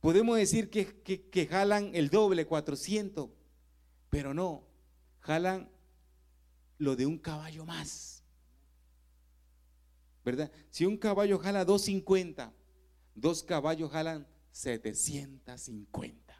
[0.00, 3.28] Podemos decir que, que, jalan el doble, 400,
[4.08, 4.66] pero no,
[5.20, 5.68] jalan
[6.78, 8.22] lo de un caballo más.
[10.24, 10.50] ¿Verdad?
[10.70, 12.52] Si un caballo jala 250,
[13.14, 16.34] Dos caballos jalan 750.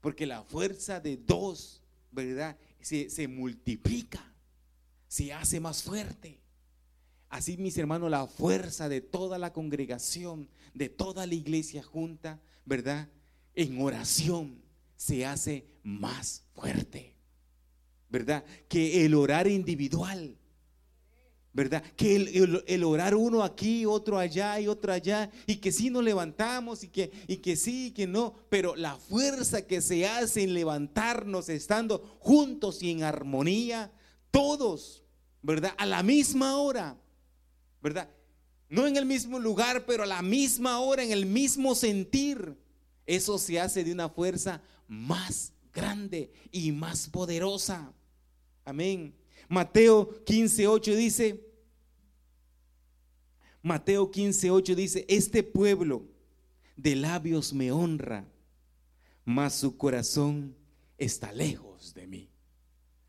[0.00, 2.58] Porque la fuerza de dos, ¿verdad?
[2.80, 4.22] Se, se multiplica,
[5.08, 6.40] se hace más fuerte.
[7.30, 13.08] Así, mis hermanos, la fuerza de toda la congregación, de toda la iglesia junta, ¿verdad?
[13.54, 14.60] En oración
[14.96, 17.14] se hace más fuerte,
[18.10, 18.44] ¿verdad?
[18.68, 20.36] Que el orar individual.
[21.54, 21.84] ¿verdad?
[21.94, 22.16] Que
[22.66, 26.88] el, orar uno aquí, otro allá y otro allá, y que sí nos levantamos y
[26.88, 31.48] que, y que sí y que no, pero la fuerza que se hace en levantarnos
[31.48, 33.92] estando juntos y en armonía,
[34.32, 35.04] todos,
[35.42, 35.74] ¿verdad?
[35.78, 36.96] A la misma hora,
[37.80, 38.10] ¿verdad?
[38.74, 42.56] No en el mismo lugar, pero a la misma hora, en el mismo sentir,
[43.06, 47.92] eso se hace de una fuerza más grande y más poderosa.
[48.64, 49.14] Amén.
[49.48, 51.46] Mateo 15:8 dice,
[53.62, 56.08] Mateo 15:8 dice, este pueblo
[56.76, 58.26] de labios me honra,
[59.24, 60.56] mas su corazón
[60.98, 62.28] está lejos de mí.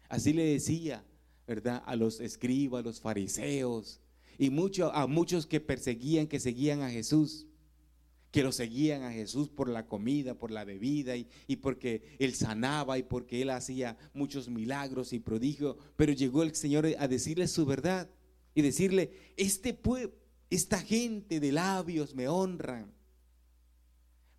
[0.10, 1.04] Así le decía,
[1.48, 1.82] ¿verdad?
[1.88, 4.00] A los escribas, a los fariseos
[4.38, 7.48] y mucho, a muchos que perseguían, que seguían a Jesús
[8.36, 12.98] que lo seguían a Jesús por la comida, por la bebida y, porque Él sanaba
[12.98, 15.78] y porque Él hacía muchos milagros y prodigios.
[15.96, 18.10] Pero llegó el Señor a decirle su verdad
[18.54, 20.14] y decirle, este pueblo,
[20.50, 22.92] esta gente de labios me honran,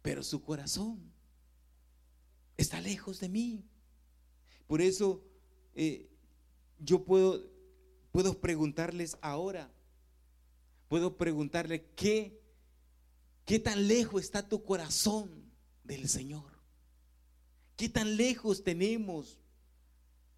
[0.02, 1.10] pero su corazón
[2.58, 3.64] está lejos de mí.
[4.66, 5.24] Por eso
[5.74, 6.06] eh,
[6.78, 7.50] yo puedo,
[8.12, 9.72] puedo preguntarles ahora,
[10.88, 12.40] puedo preguntarle qué
[13.46, 15.52] ¿Qué tan lejos está tu corazón
[15.84, 16.52] del Señor?
[17.76, 19.38] ¿Qué tan lejos tenemos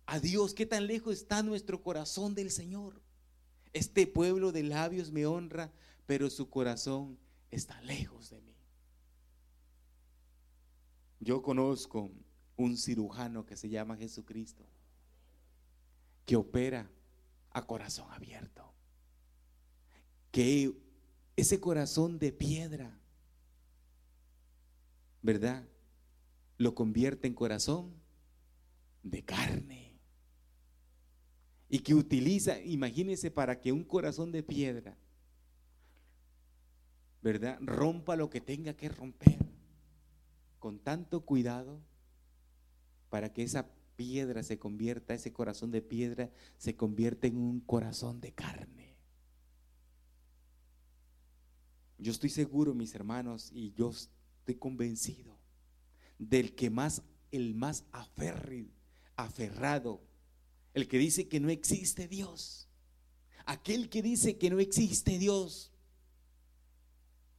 [0.05, 0.53] a Dios?
[0.53, 3.01] ¿Qué tan lejos está nuestro corazón del Señor?
[3.73, 5.73] Este pueblo de labios me honra,
[6.05, 7.19] pero su corazón
[7.51, 8.55] está lejos de mí.
[11.19, 12.11] Yo conozco
[12.59, 14.67] un cirujano que se llama Jesucristo,
[16.27, 16.91] que opera
[17.53, 18.71] a corazón abierto,
[20.31, 20.73] que
[21.37, 22.99] ese corazón de piedra
[25.23, 25.67] ¿verdad?
[26.57, 27.93] Lo convierte en corazón
[29.03, 29.99] de carne.
[31.69, 34.97] Y que utiliza, imagínese, para que un corazón de piedra,
[37.21, 37.59] ¿verdad?
[37.61, 39.39] Rompa lo que tenga que romper
[40.59, 41.83] con tanto cuidado
[43.11, 48.21] para que esa piedra se convierta, ese corazón de piedra se convierta en un corazón
[48.21, 48.88] de carne.
[51.99, 55.37] Yo estoy seguro, mis hermanos, y yo estoy convencido
[56.19, 57.85] del que más, el más
[59.17, 60.01] aferrado,
[60.75, 62.69] el que dice que no existe Dios,
[63.47, 65.73] aquel que dice que no existe Dios.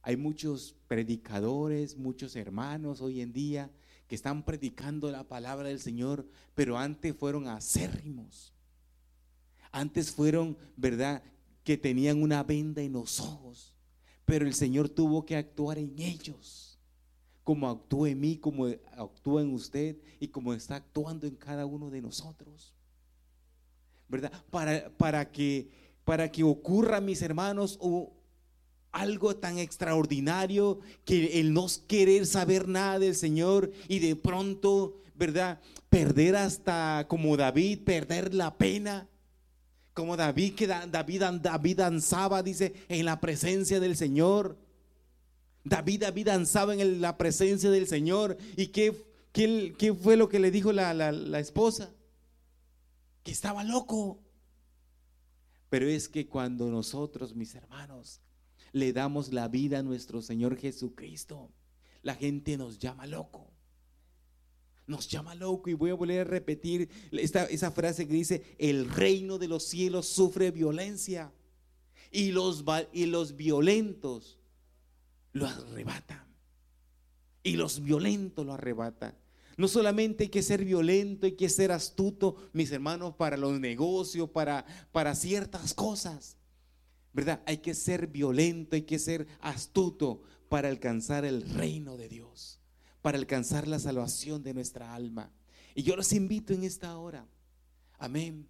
[0.02, 3.70] Hay muchos predicadores, muchos hermanos hoy en día
[4.08, 8.52] que están predicando la palabra del Señor, pero antes fueron acérrimos.
[9.72, 11.22] Antes fueron, ¿verdad?,
[11.62, 13.76] que tenían una venda en los ojos,
[14.24, 16.70] pero el Señor tuvo que actuar en ellos
[17.50, 18.66] como actúa en mí, como
[18.96, 22.74] actúa en usted y como está actuando en cada uno de nosotros.
[24.08, 24.32] ¿Verdad?
[24.50, 25.68] Para, para, que,
[26.04, 28.12] para que ocurra, mis hermanos, o
[28.92, 35.60] algo tan extraordinario que el no querer saber nada del Señor y de pronto, ¿verdad?
[35.88, 39.08] Perder hasta como David, perder la pena.
[39.94, 44.56] Como David, que David, David danzaba, dice, en la presencia del Señor
[45.64, 48.36] David, David danzaba en la presencia del Señor.
[48.56, 51.92] ¿Y qué, qué, fue lo que le dijo la, la esposa?
[53.22, 54.18] Que estaba loco.
[55.68, 58.20] Pero es que cuando nosotros, mis hermanos,
[58.72, 61.50] le damos la vida a nuestro Señor Jesucristo,
[62.02, 63.49] la gente nos llama loco.
[64.90, 68.90] Nos llama loco y voy a volver a repetir esta, esa frase que dice, el
[68.90, 71.32] reino de los cielos sufre violencia
[72.10, 74.40] y los, y los violentos
[75.32, 76.26] lo arrebatan.
[77.44, 79.14] Y los violentos lo arrebatan.
[79.56, 84.28] No solamente hay que ser violento, hay que ser astuto, mis hermanos, para los negocios,
[84.30, 86.36] para, para ciertas cosas.
[87.12, 87.44] ¿Verdad?
[87.46, 92.59] Hay que ser violento, hay que ser astuto para alcanzar el reino de Dios,
[93.02, 95.30] para alcanzar la salvación de nuestra alma.
[95.74, 97.26] Y yo los invito en esta hora,
[97.98, 98.46] amén,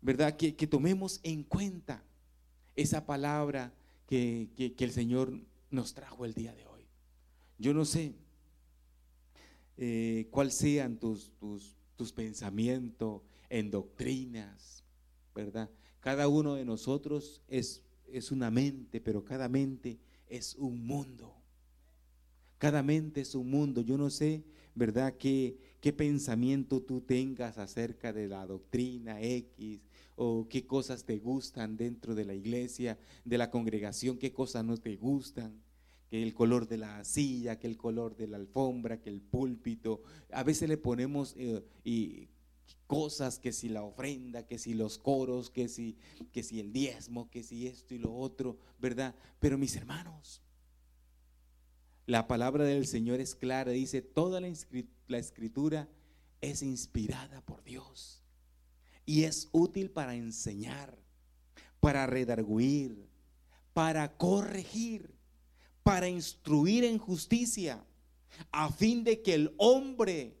[0.00, 0.36] ¿verdad?
[0.36, 2.02] Que, tomemos en cuenta
[2.74, 3.72] esa palabra
[4.06, 6.86] que, que, el Señor nos trajo el día de hoy.
[7.58, 8.14] Yo no sé
[9.76, 14.84] eh, cuáles sean tus, tus, tus pensamientos en doctrinas,
[15.34, 15.70] ¿verdad?
[16.00, 21.41] Cada uno de nosotros es, es una mente, pero cada mente es un mundo.
[22.62, 23.80] Cada mente es un mundo.
[23.80, 24.44] Yo no sé,
[24.76, 29.80] ¿verdad?, qué, qué pensamiento tú tengas acerca de la doctrina X
[30.14, 34.76] o qué cosas te gustan dentro de la iglesia, de la congregación, qué cosas no
[34.76, 35.60] te gustan
[36.08, 40.00] que el color de la silla, que el color de la alfombra, que el púlpito.
[40.30, 42.28] A veces le ponemos eh, y
[42.86, 45.96] cosas, que si la ofrenda, que si los coros, que si,
[46.30, 49.16] que si el diezmo, que si esto y lo otro, ¿verdad?
[49.40, 50.42] Pero mis hermanos,
[52.06, 54.48] la palabra del Señor es clara, dice, toda la,
[55.18, 55.88] escritura
[56.40, 58.22] es inspirada por Dios
[59.06, 60.98] y es útil para enseñar,
[61.80, 63.08] para redarguir,
[63.72, 65.14] para corregir,
[65.82, 67.84] para instruir en justicia,
[68.50, 70.36] a fin de que el hombre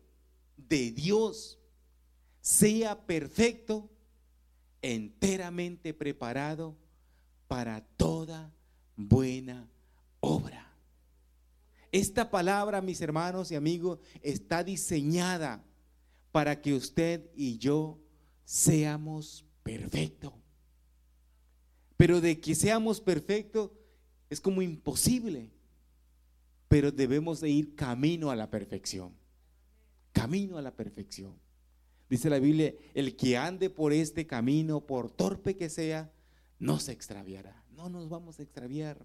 [0.56, 1.58] de Dios
[2.40, 3.90] sea perfecto,
[4.80, 6.76] enteramente preparado
[7.46, 8.52] para toda
[8.96, 9.68] buena.
[11.92, 15.62] Esta palabra, mis hermanos y amigos, está diseñada
[16.32, 18.00] para que usted y yo
[18.44, 20.32] seamos perfectos.
[21.98, 23.70] Pero de que seamos perfectos
[24.30, 25.50] es como imposible.
[26.68, 29.14] Pero debemos de ir camino a la perfección.
[30.12, 31.38] Camino a la perfección.
[32.08, 36.10] Dice la Biblia, el que ande por este camino, por torpe que sea,
[36.58, 37.62] no se extraviará.
[37.70, 39.04] No nos vamos a extraviar.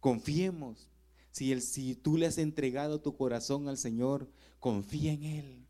[0.00, 0.88] Confiemos.
[1.36, 4.26] Si, el, si tú le has entregado tu corazón al Señor,
[4.58, 5.66] confía en Él.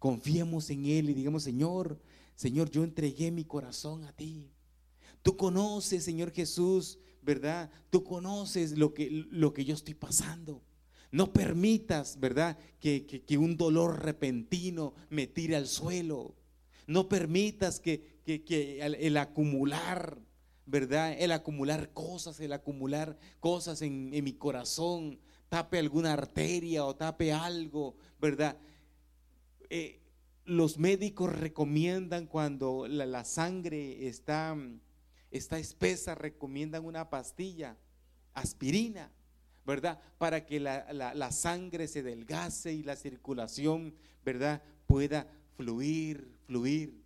[0.00, 2.02] Confiemos en Él y digamos, Señor,
[2.34, 4.50] Señor, yo entregué mi corazón a ti.
[5.22, 7.70] Tú conoces, Señor Jesús, ¿verdad?
[7.88, 10.64] Tú conoces lo que, lo que yo estoy pasando.
[11.12, 12.58] No permitas, ¿verdad?
[12.80, 16.34] Que, un dolor repentino me tire al suelo.
[16.88, 20.18] No permitas que, el, acumular,
[20.66, 21.14] ¿verdad?
[21.18, 27.96] El acumular cosas, el acumular cosas en, mi corazón, tape alguna arteria o tape algo,
[28.20, 28.58] ¿verdad?
[29.70, 30.00] Eh,
[30.44, 34.56] los médicos recomiendan cuando la, sangre está,
[35.30, 37.76] está espesa, recomiendan una pastilla,
[38.34, 39.10] aspirina.
[39.64, 40.00] ¿verdad?
[40.16, 44.62] Para que la, sangre se delgase y la circulación, ¿verdad?
[44.86, 47.02] Pueda fluir, fluir,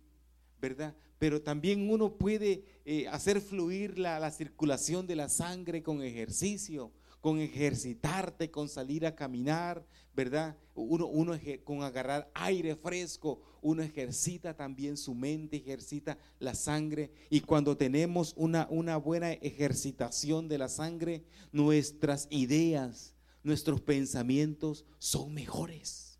[0.61, 0.95] ¿verdad?
[1.21, 6.91] Pero también uno puede eh, hacer fluir la, la circulación de la sangre con ejercicio,
[7.19, 10.57] con ejercitarte, con salir a caminar, ¿verdad?
[10.73, 17.11] Uno, uno con agarrar aire fresco, uno ejercita también su mente, ejercita la sangre.
[17.29, 23.13] Y cuando tenemos una, una buena ejercitación de la sangre, nuestras ideas,
[23.43, 26.17] nuestros pensamientos son mejores,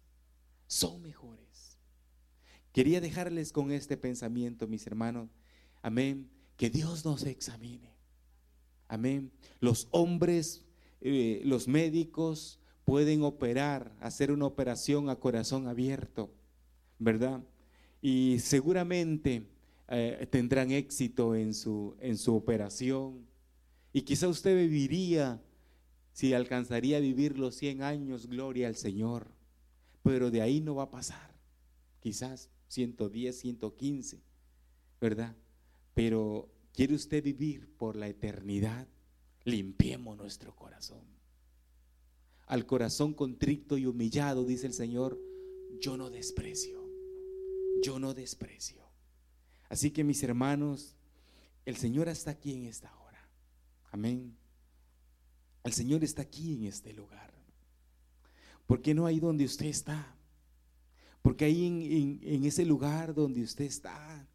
[0.67, 1.40] son mejores.
[2.73, 5.29] Quería dejarles con este pensamiento, mis hermanos.
[5.81, 6.29] Amén.
[6.57, 7.91] Que Dios nos examine.
[8.87, 9.31] Amén.
[9.59, 10.65] Los hombres
[11.01, 16.31] eh, los médicos pueden operar, hacer una operación a corazón abierto,
[16.99, 17.43] ¿verdad?
[18.01, 19.47] Y seguramente
[19.87, 23.25] eh, tendrán éxito en su, en su operación.
[23.93, 25.41] Y quizá usted viviría,
[26.13, 29.27] si alcanzaría a vivir los 100 años, gloria al Señor.
[30.03, 31.35] Pero de ahí no va a pasar.
[31.99, 34.21] Quizás 110, 115,
[34.99, 35.35] ¿verdad?
[35.93, 38.87] Pero ¿quiere usted vivir por la eternidad?
[39.43, 41.01] limpiemos nuestro corazón.
[42.47, 45.19] Al corazón contrito y humillado, dice el Señor,
[45.79, 46.83] yo no desprecio,
[47.81, 48.81] yo no desprecio.
[49.69, 50.95] Así que mis hermanos,
[51.65, 53.29] el Señor está aquí en esta hora.
[53.91, 54.35] Amén.
[55.63, 57.31] El Señor está aquí en este lugar.
[58.67, 60.15] porque no ahí donde usted está?
[61.21, 64.27] Porque ahí en, ese lugar donde usted está,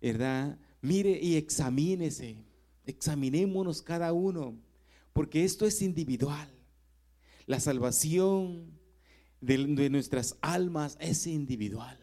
[0.00, 0.58] ¿verdad?
[0.80, 2.46] Mire y examínese
[2.86, 4.56] Examinémonos cada uno,
[5.12, 6.48] porque esto es individual.
[7.46, 8.78] La salvación
[9.40, 11.98] de, nuestras almas es individual.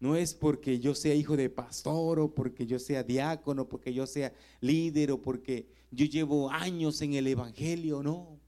[0.00, 4.06] No es porque yo sea hijo de pastor o porque yo sea diácono, porque yo
[4.06, 8.39] sea líder o porque yo llevo años en el Evangelio, no.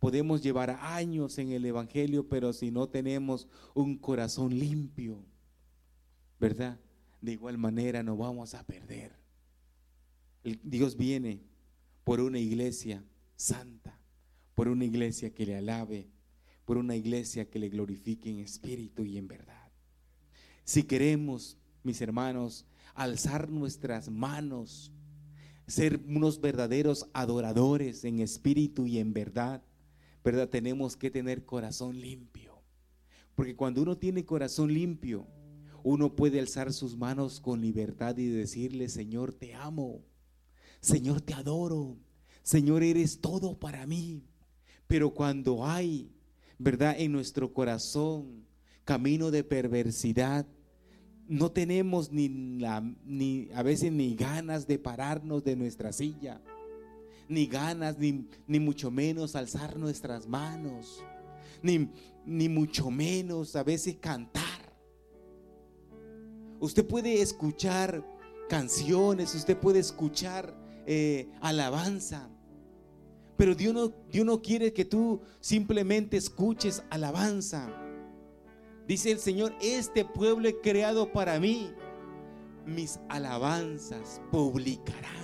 [0.00, 5.24] Podemos llevar años en el Evangelio, pero si no tenemos un corazón limpio,
[6.40, 6.80] ¿verdad?
[7.20, 9.14] De igual manera nos vamos a perder.
[10.62, 11.42] Dios viene
[12.02, 13.04] por una iglesia
[13.36, 14.00] santa,
[14.54, 16.08] por una iglesia que le alabe,
[16.64, 19.70] por una iglesia que le glorifique en espíritu y en verdad.
[20.64, 24.92] Si queremos, mis hermanos, alzar nuestras manos,
[25.66, 29.62] ser unos verdaderos adoradores en espíritu y en verdad,
[30.24, 30.48] ¿verdad?
[30.48, 32.62] Tenemos que tener corazón limpio.
[33.34, 35.26] Porque cuando uno tiene corazón limpio,
[35.82, 40.02] uno puede alzar sus manos con libertad y decirle, Señor, te amo.
[40.80, 41.96] Señor, te adoro.
[42.42, 44.24] Señor, eres todo para mí.
[44.86, 46.10] Pero cuando hay,
[46.58, 46.96] ¿verdad?
[46.98, 48.44] En nuestro corazón
[48.84, 50.46] camino de perversidad,
[51.28, 56.42] no tenemos ni, ni a veces ni ganas de pararnos de nuestra silla
[57.30, 61.02] ni ganas, ni, ni mucho menos alzar nuestras manos,
[61.62, 61.88] ni,
[62.26, 64.42] ni mucho menos a veces cantar.
[66.58, 68.04] Usted puede escuchar
[68.48, 70.52] canciones, usted puede escuchar
[70.86, 72.28] eh, alabanza,
[73.36, 77.70] pero Dios no, Dios no quiere que tú simplemente escuches alabanza.
[78.88, 81.70] Dice el Señor, este pueblo he creado para mí,
[82.66, 85.19] mis alabanzas publicarán.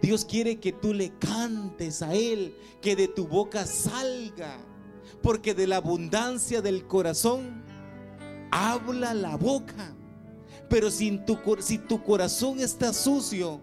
[0.00, 4.58] Dios quiere que tú le cantes a Él, que de tu boca salga,
[5.22, 7.64] porque de la abundancia del corazón
[8.50, 9.94] habla la boca.
[10.68, 13.60] Pero si tu, si tu corazón está sucio,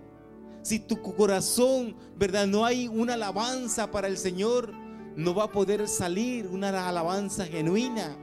[0.61, 2.47] si tu corazón, ¿verdad?
[2.47, 4.73] No hay una alabanza para el Señor,
[5.15, 8.17] no va a poder salir una alabanza genuina.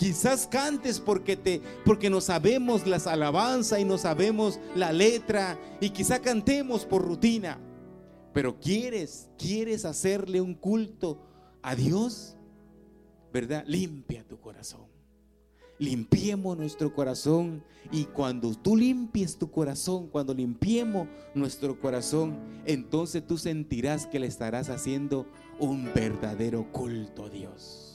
[0.00, 5.90] Quizás cantes porque te porque no sabemos las alabanzas y no sabemos la letra y
[5.90, 7.58] quizá cantemos por rutina.
[8.32, 11.20] Pero quieres, quieres hacerle un culto
[11.60, 12.34] a Dios,
[13.30, 13.62] ¿verdad?
[13.66, 14.86] Limpia tu corazón.
[15.78, 23.36] Limpiemos nuestro corazón y cuando tú limpies tu corazón, cuando limpiemos nuestro corazón, entonces tú
[23.36, 25.26] sentirás que le estarás haciendo
[25.58, 27.88] un verdadero culto a Dios.